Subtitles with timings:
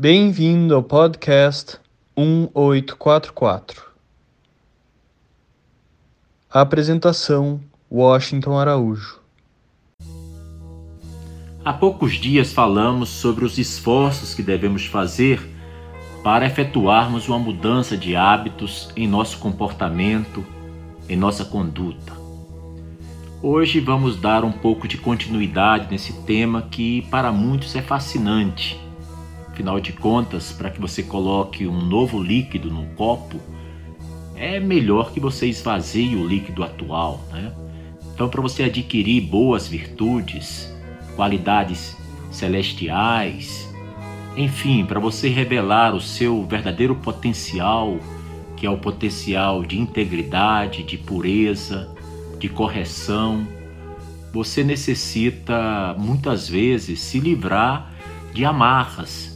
[0.00, 1.76] Bem-vindo ao podcast
[2.16, 3.82] 1844.
[6.50, 7.60] apresentação:
[7.92, 9.20] Washington Araújo.
[11.62, 15.38] Há poucos dias falamos sobre os esforços que devemos fazer
[16.24, 20.42] para efetuarmos uma mudança de hábitos em nosso comportamento,
[21.10, 22.14] em nossa conduta.
[23.42, 28.88] Hoje vamos dar um pouco de continuidade nesse tema que para muitos é fascinante
[29.60, 33.38] Afinal de contas, para que você coloque um novo líquido num copo,
[34.34, 37.52] é melhor que você esvazie o líquido atual, né?
[38.14, 40.74] Então, para você adquirir boas virtudes,
[41.14, 41.94] qualidades
[42.30, 43.70] celestiais,
[44.34, 47.98] enfim, para você revelar o seu verdadeiro potencial,
[48.56, 51.94] que é o potencial de integridade, de pureza,
[52.38, 53.46] de correção,
[54.32, 57.92] você necessita muitas vezes se livrar
[58.32, 59.29] de amarras,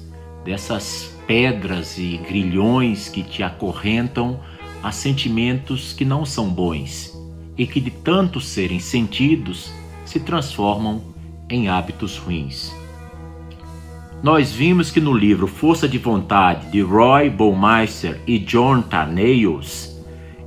[0.45, 4.41] dessas pedras e grilhões que te acorrentam
[4.83, 7.19] a sentimentos que não são bons
[7.57, 9.73] e que, de tanto serem sentidos,
[10.05, 11.03] se transformam
[11.49, 12.75] em hábitos ruins.
[14.23, 19.95] Nós vimos que no livro Força de Vontade de Roy Baumeister e John Tarneios,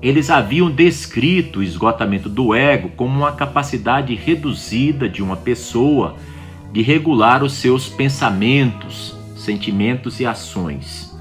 [0.02, 6.16] eles haviam descrito o esgotamento do ego como uma capacidade reduzida de uma pessoa
[6.72, 9.17] de regular os seus pensamentos,
[9.48, 11.17] sentimentos e ações.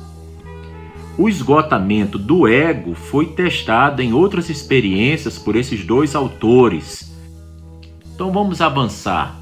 [1.17, 7.17] O esgotamento do ego foi testado em outras experiências por esses dois autores.
[8.13, 9.37] Então vamos avançar.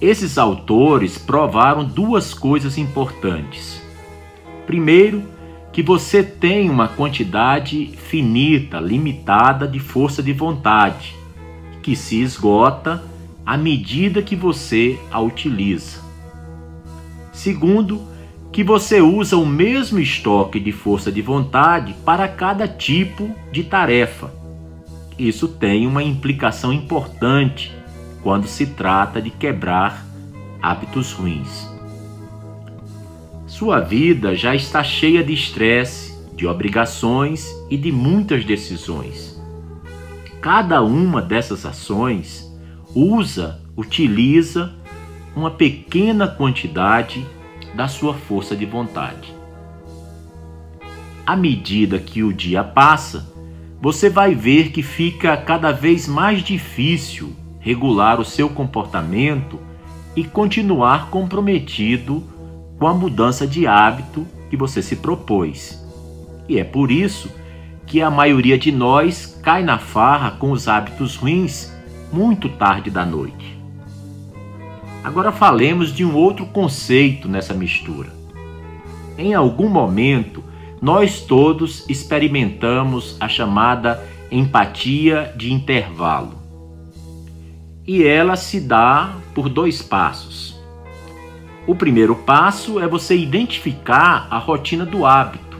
[0.00, 3.80] Esses autores provaram duas coisas importantes.
[4.66, 5.22] Primeiro,
[5.72, 11.14] que você tem uma quantidade finita, limitada de força de vontade,
[11.80, 13.04] que se esgota
[13.46, 16.09] à medida que você a utiliza.
[17.40, 18.02] Segundo,
[18.52, 24.30] que você usa o mesmo estoque de força de vontade para cada tipo de tarefa.
[25.18, 27.74] Isso tem uma implicação importante
[28.22, 30.04] quando se trata de quebrar
[30.60, 31.66] hábitos ruins.
[33.46, 39.42] Sua vida já está cheia de estresse, de obrigações e de muitas decisões.
[40.42, 42.46] Cada uma dessas ações
[42.94, 44.78] usa, utiliza
[45.34, 47.26] uma pequena quantidade
[47.74, 49.34] da sua força de vontade.
[51.26, 53.32] À medida que o dia passa,
[53.80, 59.60] você vai ver que fica cada vez mais difícil regular o seu comportamento
[60.16, 62.24] e continuar comprometido
[62.78, 65.78] com a mudança de hábito que você se propôs.
[66.48, 67.30] E é por isso
[67.86, 71.72] que a maioria de nós cai na farra com os hábitos ruins
[72.12, 73.59] muito tarde da noite.
[75.02, 78.10] Agora falemos de um outro conceito nessa mistura.
[79.16, 80.44] Em algum momento,
[80.80, 86.34] nós todos experimentamos a chamada empatia de intervalo.
[87.86, 90.58] E ela se dá por dois passos.
[91.66, 95.58] O primeiro passo é você identificar a rotina do hábito,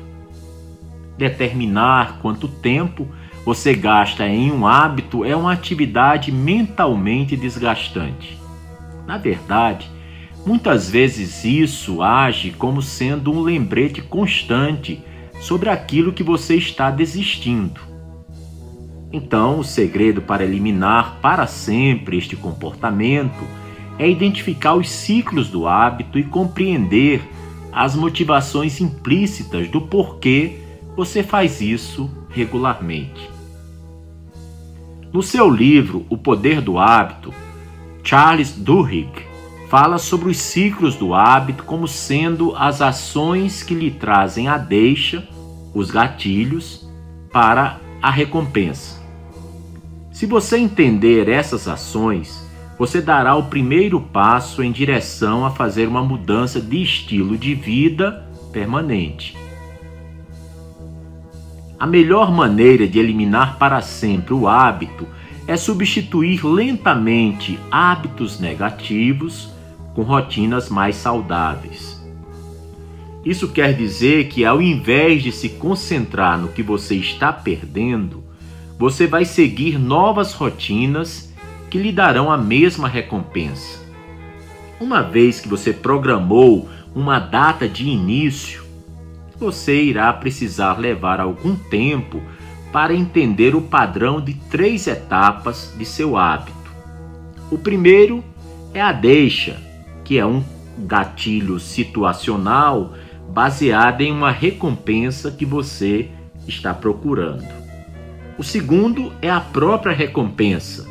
[1.16, 3.08] determinar quanto tempo
[3.44, 8.39] você gasta em um hábito é uma atividade mentalmente desgastante.
[9.10, 9.90] Na verdade,
[10.46, 15.02] muitas vezes isso age como sendo um lembrete constante
[15.40, 17.80] sobre aquilo que você está desistindo.
[19.12, 23.44] Então, o segredo para eliminar para sempre este comportamento
[23.98, 27.20] é identificar os ciclos do hábito e compreender
[27.72, 30.60] as motivações implícitas do porquê
[30.96, 33.28] você faz isso regularmente.
[35.12, 37.34] No seu livro O Poder do Hábito,
[38.10, 39.22] Charles Duhigg
[39.68, 45.28] fala sobre os ciclos do hábito como sendo as ações que lhe trazem a deixa,
[45.72, 46.90] os gatilhos,
[47.32, 49.00] para a recompensa.
[50.10, 52.44] Se você entender essas ações,
[52.76, 58.28] você dará o primeiro passo em direção a fazer uma mudança de estilo de vida
[58.52, 59.36] permanente.
[61.78, 65.06] A melhor maneira de eliminar para sempre o hábito
[65.46, 69.50] é substituir lentamente hábitos negativos
[69.94, 72.00] com rotinas mais saudáveis.
[73.24, 78.24] Isso quer dizer que, ao invés de se concentrar no que você está perdendo,
[78.78, 81.30] você vai seguir novas rotinas
[81.68, 83.78] que lhe darão a mesma recompensa.
[84.80, 88.64] Uma vez que você programou uma data de início,
[89.38, 92.22] você irá precisar levar algum tempo
[92.72, 96.70] para entender o padrão de três etapas de seu hábito.
[97.50, 98.22] O primeiro
[98.72, 99.60] é a deixa,
[100.04, 100.42] que é um
[100.78, 102.94] gatilho situacional
[103.28, 106.08] baseada em uma recompensa que você
[106.46, 107.46] está procurando.
[108.38, 110.86] O segundo é a própria recompensa,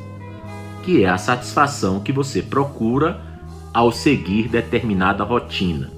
[0.83, 3.21] que é a satisfação que você procura
[3.73, 5.91] ao seguir determinada rotina.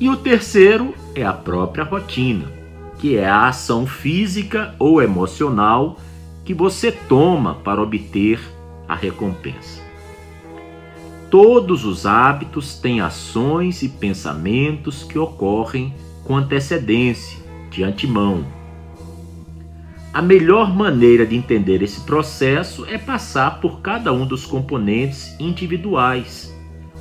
[0.00, 2.57] E o terceiro é a própria rotina,
[2.98, 5.98] que é a ação física ou emocional
[6.44, 8.40] que você toma para obter
[8.88, 9.82] a recompensa.
[11.30, 17.38] Todos os hábitos têm ações e pensamentos que ocorrem com antecedência,
[17.70, 18.44] de antemão.
[20.12, 26.54] A melhor maneira de entender esse processo é passar por cada um dos componentes individuais.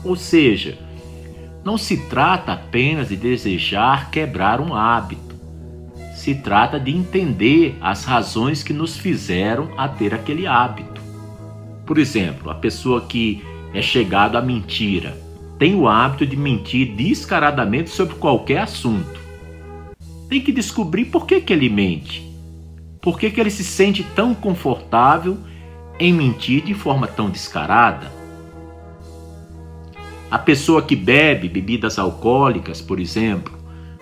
[0.03, 0.77] Ou seja,
[1.63, 5.26] não se trata apenas de desejar quebrar um hábito.
[6.27, 11.00] Se trata de entender as razões que nos fizeram a ter aquele hábito.
[11.85, 13.41] Por exemplo, a pessoa que
[13.74, 15.18] é chegado à mentira
[15.57, 19.18] tem o hábito de mentir descaradamente sobre qualquer assunto.
[20.27, 22.30] Tem que descobrir por que, que ele mente
[23.01, 25.38] por que, que ele se sente tão confortável
[25.97, 28.12] em mentir de forma tão descarada?
[30.30, 33.57] A pessoa que bebe bebidas alcoólicas, por exemplo,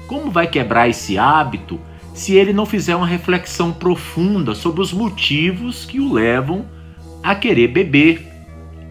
[0.08, 1.80] como vai quebrar esse hábito
[2.16, 6.66] se ele não fizer uma reflexão profunda sobre os motivos que o levam
[7.22, 8.26] a querer beber,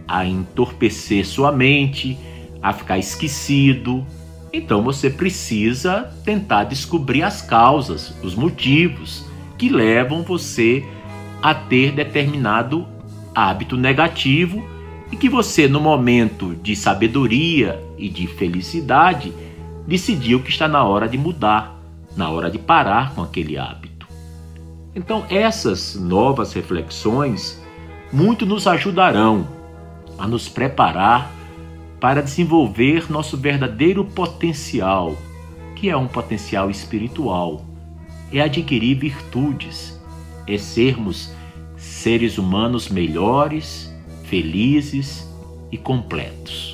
[0.06, 2.18] a entorpecer sua mente,
[2.62, 4.06] a ficar esquecido?
[4.52, 9.24] Então você precisa tentar descobrir as causas, os motivos
[9.56, 10.84] que levam você
[11.40, 12.86] a ter determinado
[13.34, 14.62] hábito negativo
[15.10, 19.32] e que você, no momento de sabedoria e de felicidade,
[19.86, 21.73] decidiu que está na hora de mudar,
[22.16, 24.06] na hora de parar com aquele hábito.
[24.94, 27.60] Então, essas novas reflexões
[28.12, 29.46] muito nos ajudarão
[30.18, 31.30] a nos preparar
[32.00, 35.16] para desenvolver nosso verdadeiro potencial,
[35.74, 37.64] que é um potencial espiritual
[38.32, 40.00] é adquirir virtudes,
[40.46, 41.32] é sermos
[41.76, 43.92] seres humanos melhores,
[44.24, 45.28] felizes
[45.70, 46.73] e completos.